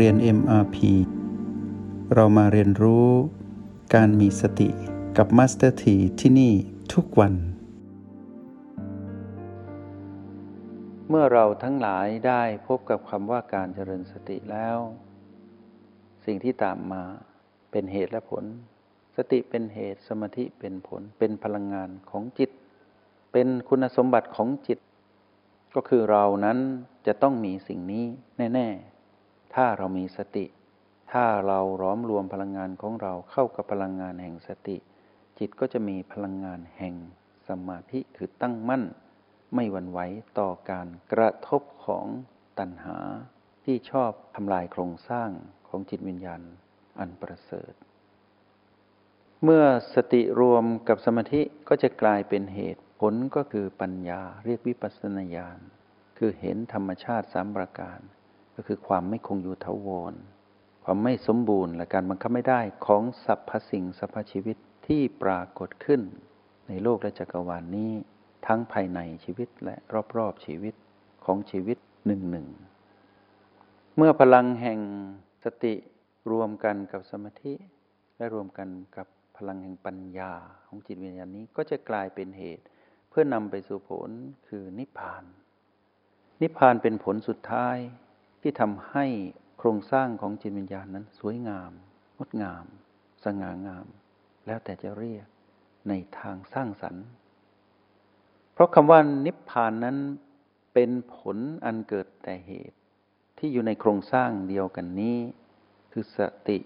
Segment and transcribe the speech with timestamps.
[0.00, 0.76] เรียน MRP
[2.14, 3.08] เรามาเรียนรู้
[3.94, 4.68] การมีสติ
[5.16, 6.52] กับ Master T ที่ที่นี่
[6.92, 7.34] ทุกวัน
[11.08, 14.78] เมื่อเราทั้งหลายได้พบกับคำว่าการเจริญสติแล้ว
[16.24, 17.02] สิ่งที่ตามมา
[17.70, 18.44] เป็นเหตุและผล
[19.16, 22.50] สติเป็นเหตุสมาธิเป็นผลเป็นพลังงานของจิต
[23.32, 24.78] เป็นคุณสมบัติของจิต
[25.74, 26.58] ก็คือเรานั้น
[27.06, 28.04] จะต้องมีสิ่งนี้
[28.54, 28.93] แน่ ๆ
[29.54, 30.46] ถ้าเรามีสติ
[31.12, 34.76] ถ้าเราร้อมรวมพลังงานของเราเข้ากับพลังงานแห่งสติ
[35.38, 36.94] จิตก็จะมีพลังงานแห่ง
[37.48, 38.84] สมาธิคือตั้งมั่น
[39.54, 39.98] ไม่หวั่นไหว
[40.38, 42.06] ต่อการกระทบของ
[42.58, 42.98] ตัณหา
[43.64, 45.30] ที่ชอบทำลายโครงสร้าง
[45.68, 46.42] ของจิตวิญญาณ
[46.98, 47.72] อันประเสริฐ
[49.44, 55.58] เมื่อสติรวมกับสมาธิก็จะกลายเป็นเหตุผลก็คือปัญญาเรียกวิปัสสนาญาณ
[56.18, 58.00] คือเห็นธรรมชาติสามประการ
[58.54, 60.14] ก็คือความไม่คงอยู่ทวร
[60.84, 66.00] ความไม่สมบูรณ์และการบังคับไม่ได้ของสรรพสิ่งสรรพชีวิตที่ปรากฏขึ้น
[66.68, 67.92] ในโลกและจักรวาลนนี้
[68.46, 69.76] ทั้งภายในชีวิตและ
[70.16, 70.74] รอบๆชีวิต
[71.24, 72.48] ของชีวิตหนึ่งหนึ่ง
[73.96, 74.80] เมื่อพลังแห่ง
[75.44, 75.74] สติ
[76.30, 77.54] รวมกันกับสมาธิ
[78.16, 80.32] และรวมกันกับพลังแห่งปัญญา
[80.66, 82.64] ของจิตวิญญาณนี้ก็จะกลายเป็นเหตุ
[83.08, 84.10] เพื่อนำไปสู่ผล
[84.48, 85.24] คือนิพพาน
[86.42, 87.76] นิพพานเป็นผลสุดท้าย
[88.46, 89.06] ที่ทำให้
[89.58, 91.72] โครงสร้างของจิตวิญญาณนั้น สวยงาม
[92.18, 92.64] งดงาม
[93.24, 93.86] สง่างาม
[94.46, 95.26] แล้วแต่จะเรียก
[95.88, 97.06] ในทางสร้างสรรค์
[98.52, 99.96] เพราะคำว่านิพพานนั้น
[100.74, 102.78] เป็นผลอันเกิดแต่เหตุ
[103.38, 105.18] ที่อยู่ในโครงสร้างเดียวกันนี้
[105.92, 106.58] คือสติ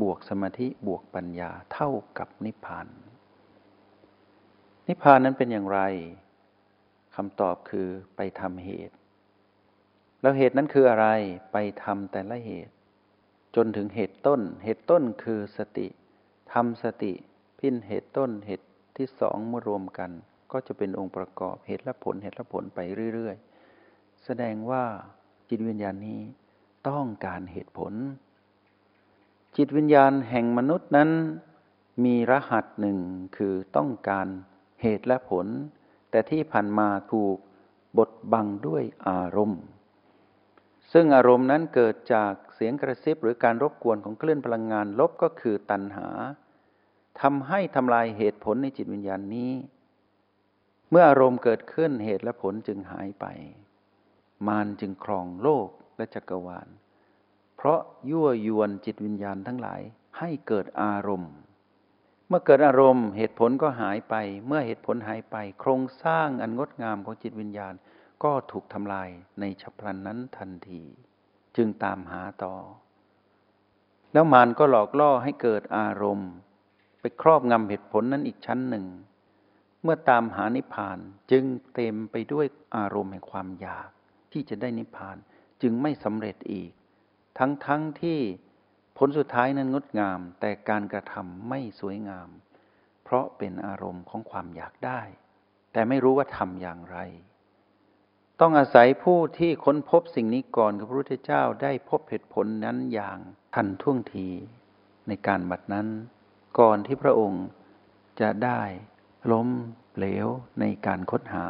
[0.00, 2.86] บวกสมาธิบวกปัญญาเท่ากับนิพพาน
[4.88, 5.80] นิพพานนั้นเป็นอย่างไร
[7.14, 7.86] คำตอบคือ
[8.16, 8.96] ไปทำเหตุ
[10.24, 11.08] แล้วเหตุนั้นคืออะไร
[11.52, 12.72] ไปทำแต่ละเหตุ
[13.56, 15.86] จนถึงเหตุต้น เหตุต้นคือสติ
[16.52, 17.12] ทำสติ
[17.58, 20.10] พินเหตุต้นเหตุที่สองเมื่อรวมกัน
[20.52, 22.78] ก็จะเป็นองค์ประกอบเหตุและผลเหตุและผลไป
[23.14, 24.84] เรื่อยๆ แสดงว่า
[25.48, 26.20] จิตวิญญาณนี้
[26.88, 27.92] ต้องการเหตุผล
[29.56, 31.10] จิตวิญญาณแห่งมนุษย์นั้น
[32.04, 32.98] มีรหัสหนึ่ง
[33.36, 34.26] คือต้องการ
[34.82, 35.46] เหตุและผล
[36.10, 37.36] แต่ที่ผ่านมาถูก
[37.98, 39.62] บดบังด้วยอารมณ์
[40.92, 46.08] ซึ่งอารมณ์นั้นเกิดจากเสียงกระซิบหรือการรบกวนของคลื่นพลังงานลบก็คือตัณหา
[47.20, 49.52] ทำให้ทำลายเหตุผลในจิตวิญญาณนี้
[50.90, 53.26] เมื่ออารมณ์เกิดขึ้นเหตุและผลจึงหายไป
[54.46, 56.68] มารจึงครองโลกและจักรวาล
[57.56, 57.80] เพราะ
[58.10, 59.80] ยั่วยวนจิตวิญญาณทั้งหลาย
[60.18, 61.32] ให้เกิดอารมณ์
[62.28, 64.14] เมื่อเกิดอารมณ์เหตุผลก็หายไป
[64.46, 67.74] เมื่อเหตุผลหายไป โครงสร้างอันงดงามของจิตวิญญาณ
[68.24, 69.08] ก็ถูกทำลาย
[69.40, 70.82] ในฉับพลันนั้นทันที
[71.56, 72.54] จึงตามหาต่อ
[74.12, 76.30] แล้วมารก็หลอกล่อให้เกิดอารมณ์
[77.00, 78.86] ไปครอบงำเหตุผลนั้นอีกชั้นหนึ่ง
[79.82, 80.98] เมื่อตามหานิพพาน
[81.30, 82.46] จึงเต็มไปด้วย
[82.76, 83.88] อารมณ์แห่งความอยาก
[84.32, 85.16] ที่จะได้นิพพาน
[85.62, 86.70] จึงไม่สำเร็จอีก
[87.38, 87.68] ทั้งๆท
[88.00, 88.18] ที่
[88.98, 92.28] ผลสุดท้ายนั้นงดงาม แต่การกระทำไม่สวยงาม
[93.02, 95.00] เพราะเป็นอารมณ์ของความอยากได้
[95.72, 96.98] แต่ไม่รู้ว่าทำอย่างไร
[98.40, 103.18] ต้องอาศัยผู้ที่ค้นพบสิ่งนี้ก่อนกับพระพุทธเจ้าได้พบเหตุผลนั้นอย่าง
[103.54, 104.28] ทันท่วงที
[105.08, 105.86] ในการบัดนั้น
[106.58, 107.44] ก่อนที่พระองค์
[108.20, 108.62] จะได้
[109.32, 109.48] ล้ม
[109.96, 110.26] เหลว
[110.60, 111.44] ในการค้นหา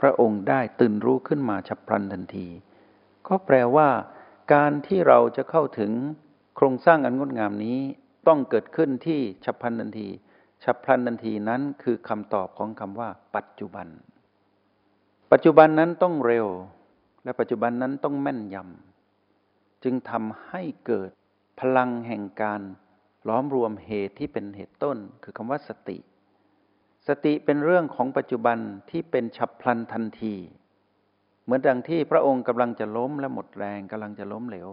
[0.00, 2.46] พระองค์ได้ตื่นรู้ขึ้นมาฉับพลันทันที
[3.26, 3.88] ก็แปลว่า
[4.54, 5.92] การที่เราจะเข้าถึง
[6.56, 7.78] โครงสร้างอันงดงามนี้
[8.26, 10.08] ต้องเกิดขึ้นที่ฉับพลันทันที
[10.64, 13.88] ฉับพลันทันทีนั้นคือคำตอบของคำว่า ปัจจุบัน
[15.36, 16.46] ปัจจุบันนั้นต้องเร็ว
[17.24, 21.10] และปัจจุบันนั้นต้องแม่นยำจึงทำให้เกิด
[21.60, 22.60] พลังแห่งการ
[23.28, 25.98] ล้อมรวมเหตุที่เป็นเหตุต้น คือคำว่าสติ
[27.08, 28.58] สติเป็นเรื่องของปัจจุบัน
[28.90, 30.34] ที่เป็นฉับพลันทันที
[31.44, 34.68] เหมือนดังที่พระองค์กำลังจะล้มและหมดแรงกำลังจะล้มเหลว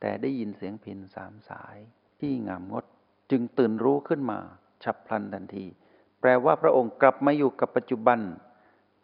[0.00, 1.76] แต่ได้ยินเสียงพินสามสาย
[2.20, 2.84] ที่งามงด
[3.30, 4.38] จึงตื่นรู้ขึ้นมา
[4.84, 5.64] ฉับพลันทันที
[6.20, 8.20] แปลว่าพระองค์กลับมาอยู่กับปัจจุบัน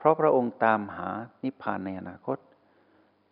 [0.00, 1.10] เพราะพระองค์ตามหา
[1.44, 2.38] นิพพานในอนาคต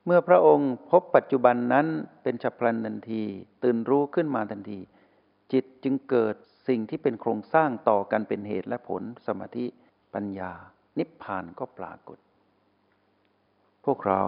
[0.05, 1.87] เมื่อพระองค์พบปัจจุบันนั้น
[2.23, 3.23] เป็นฉับพลันทันที
[3.63, 4.81] ตื่นรู้ขึ้นมาทันที
[5.53, 6.35] จิตจึงเกิด
[6.69, 9.67] สิ่งที่เป็นโครงสร้างต่อกันเป็นเหตุและผลสมาธิ
[10.15, 10.53] ปัญญา
[10.99, 12.19] นิพพานก็ปรากฏ
[13.85, 14.23] พวกเรา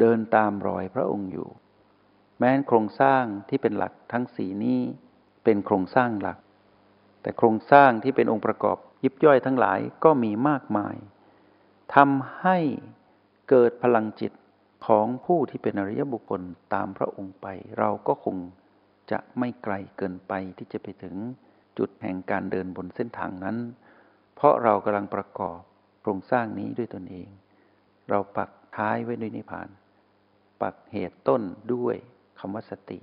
[0.00, 1.48] เดินตามรอยพระองค์อยู่
[2.38, 4.80] แม้นโครงสร้างที่เป็นหลักทั้งสีนี้
[5.44, 6.38] เป็นโครงสร้างหลัก
[7.22, 10.96] แต่โครงสร้างที่เป็นองค์ประกอบยิบย่อยทั้งหลายก็มีมากมาย
[11.94, 12.58] ทำให้
[13.48, 14.32] เกิดพลังจิต
[14.86, 16.42] ของผู้ที่เป็นอริยบุคคล
[16.74, 17.46] ตามพระองค์ไป
[17.78, 18.36] เราก็คง
[19.10, 21.14] จะไม่ไกลเกินไปที่จะไปถึง
[21.78, 23.56] จุดแห่งการเดินบนเส้นทางนั้น
[24.34, 25.60] เพราะเรากำลังประกอบ
[26.00, 27.28] โครงสร้างนี้ด้วยตนเอง
[28.08, 29.68] เราปักท้ายไว้ด้วยนิพพาน
[30.62, 31.42] ปักเหตุต้น
[31.74, 31.96] ด้วย
[32.38, 32.98] คำว่าสติ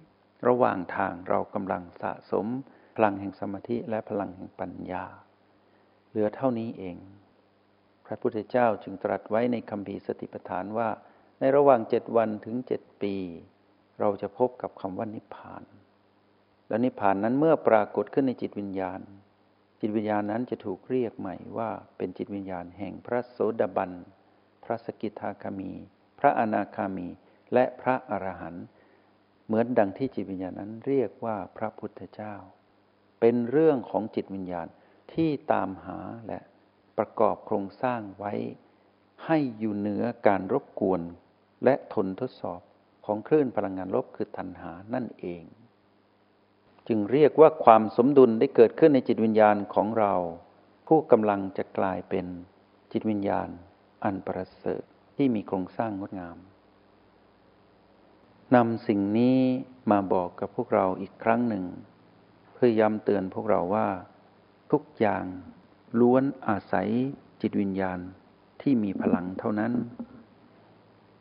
[0.47, 2.47] ระหว่างทางเรากำลังสะสม
[2.95, 5.05] พลังแห่งสมาธิและพลังแห่งปัญญา
[6.09, 6.97] เหลือเท่านี้เอง
[8.07, 10.89] พระพุทธเจ้าจึงตรัสไว้ในคำพีสติปัฏฐานว่า
[11.39, 13.15] ในระหว่างเจ็ดวันถึงเจ็ดปี
[13.99, 15.63] เราจะพบกับคำว่านิพพาน
[16.69, 19.01] และนิพพานนั้นเมื่อปรากฏขึ้นในจิตวิญญาณ
[19.81, 23.91] จิตวิญญาณนั้นจะถูกเรียกใหม่ว่าเป็นจิตวิญญาณแห่งพระโสดาบัน
[24.63, 25.71] พระสกิทาคามี
[26.19, 27.07] พระอนาคามี
[27.53, 28.65] และพระอรหันต์
[29.45, 32.35] เหมือนดังที่จิตวิญญาณนั้นเรียกว่าพระพุทธเจ้า
[33.19, 34.67] เป็นเรื่องของจิตวิญญาณ
[35.13, 36.39] ที่ตามหาและ
[36.97, 38.33] ประกอบโครงสร้างไว้
[39.25, 41.01] ให้อยู่เหนือการรบกวน
[41.63, 42.61] และทนทดสอบ
[43.05, 45.43] ของคลื่นพลังงานลบคือตัณหานั่นเอง
[46.87, 50.13] จึงเรียกว่าความสมดุลได้เกิดขึ้นในจิตวิญญาณของเรา
[50.87, 52.25] ผู้กำลังจะกลายเป็น
[52.91, 53.49] จิตวิญญาณ
[54.03, 54.83] อันประเสริฐ
[55.15, 56.37] ที่มีโครงสร้างงดงาม
[58.55, 59.39] นำสิ่งนี้
[59.91, 61.65] มาบอกกับพวกเราอีกครั้งหนึ่ง
[62.53, 63.87] เพื่อย้ำเตือนพวกเราว่า
[64.71, 65.25] ทุกอย่าง
[65.99, 66.87] ล้วนอาศัย
[67.41, 67.99] จิตวิญญาณ
[68.61, 69.73] ที่มีพลังเท่านั้น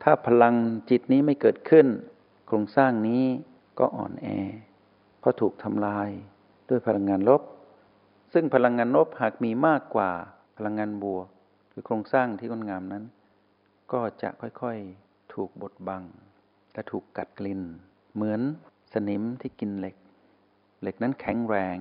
[0.03, 0.55] ถ้าพลัง
[0.89, 1.87] จิตนี้ไม่เกิดขึ้น
[2.47, 3.23] โครงสร้างนี้
[3.79, 4.27] ก็อ่อนแอ
[5.19, 6.09] เพราะถูกทำลาย
[6.69, 7.41] ด้วยพลังงานลบ
[8.33, 10.11] ซึ่งพลังงานลบหากมีมากกว่า
[10.57, 11.27] พลังงานบวก
[11.71, 13.03] คือโครงสร้างที่งดงามนั้น
[13.91, 16.03] ก็จะค่อยๆถูกบดบัง
[16.73, 17.61] และถูกกัดกลิ่น
[18.15, 18.41] เหมือน
[18.93, 19.95] สนิมที่กินเหล็ก
[20.81, 21.77] เหล็กนั้นแข็งแรง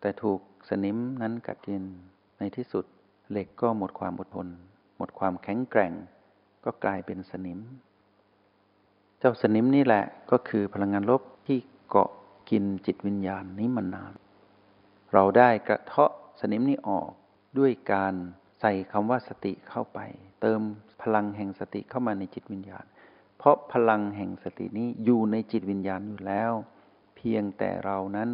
[0.00, 1.84] แต่ถูกสนิมนั้นกัดกิน
[2.38, 2.84] ในที่สุด
[3.30, 4.48] เหล็กก็หมดความอดทน
[4.96, 5.92] หมดความแข็งแกร่ง
[6.64, 7.58] ก็กลายเป็นสนิม
[9.18, 11.58] เจ้าสนิมนี่แหละก็คือพลังงานลบที่
[11.88, 12.10] เกาะ
[12.50, 14.12] กินจิตวิญญาณนี้มานาน
[15.12, 17.10] เราได้กระเทาะสนิมนี้ออก
[17.58, 18.14] ด้วยการ
[18.60, 19.98] ใส่คำว่าสติเข้าไป
[20.40, 20.60] เติม
[21.02, 22.84] พลังแห่งสติเข้ามาในจิตวิญญาณ
[23.38, 26.52] เพราะพลังแห่งสตินี้อยู่ในจิตวิญญาณอยู่แล้ว
[27.16, 28.30] เพียงแต่เรานั้น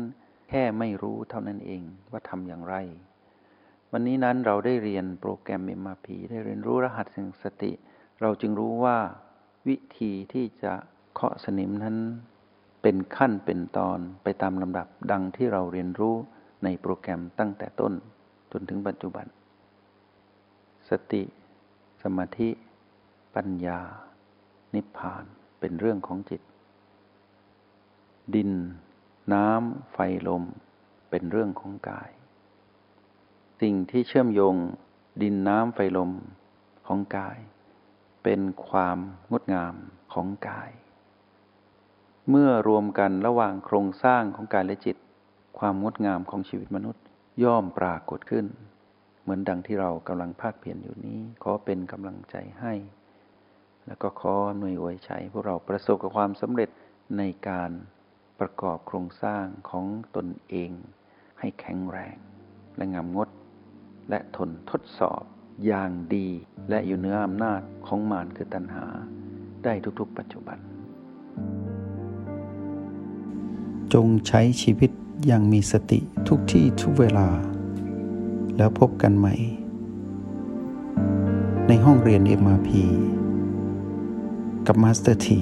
[0.49, 2.75] แค่ไม่รู้เท่านั้นเองว่าทำอย่างไร
[3.93, 7.73] วันนี้นั้นเราได้เรียนโปรแกรม MRP ได้เรียนรู้รหัสแห่งสติ
[8.21, 8.99] เราจึงรู้ว่า
[9.69, 10.73] วิธีที่จะ
[11.15, 11.97] เคาะสนิมนั้น
[12.83, 16.15] เป็นขั้นเป็นตอนไปตามลำดับดังที่เราเรียนรู้
[16.65, 17.93] ในโปรแกรมตั้งแต่ต้น
[18.53, 19.27] จนถึงปัจจุบัน
[20.91, 21.23] สติ
[22.03, 22.49] สมาธิ
[23.35, 23.81] ปัญญา
[24.75, 25.25] นิพพาน
[25.61, 26.43] เป็นเรื่องของจิต
[28.35, 28.51] ดิน
[29.33, 29.99] น้ำ ไฟ
[30.29, 30.45] ลม
[31.11, 32.11] เป็นเรื่องของกาย
[33.61, 34.57] สิ่งที่เชื่อมโยง
[35.23, 36.11] ดินน้ำไฟลม
[36.87, 37.39] ของกาย
[38.23, 38.99] เป็นความ
[39.31, 39.75] งดงาม
[40.13, 40.71] ของกาย
[42.31, 44.97] เมื่อรวมกันระหว่างโครงสร้างของกายและจิต
[45.59, 47.05] ความงดงามของชีวิตมนุษย์
[47.43, 48.47] ย่อมปรากฏขึ้น
[49.23, 52.75] เหมือนดังที่เรากำลังภาคเพียรอยู่นี้ ขอเป็นกำลังใจให้
[53.87, 56.71] แล้วก็ขอหน่วยอวยชัยพวกเราประสบกับความสำเร็จ
[57.19, 57.71] ในการ
[58.41, 59.87] ประกอบโครงสร้างของ
[60.17, 60.71] ตนเอง
[61.41, 62.17] ให้แข็งแรง
[62.77, 63.30] และงามงด
[64.09, 65.23] และทนทดสอบ
[65.67, 66.29] อย่างดี
[66.69, 68.87] และอยู่เหนืออำนาจของมารคือตัณหา
[69.65, 70.59] ได้ทุกๆ ปัจจุบัน
[73.95, 74.91] จงใช้ชีวิต
[75.27, 77.29] อย่างมีสติทุกที่ทุกเวลา
[78.57, 79.35] แล้วพบกันใหม่
[81.69, 82.71] ในห้องเรียน MRP
[84.67, 85.41] กับมาสเตอร์ที